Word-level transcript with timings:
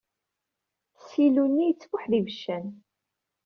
Ssilu-nni 0.99 1.63
yettfuḥ 1.67 2.03
d 2.11 2.13
ibeccan. 2.19 2.65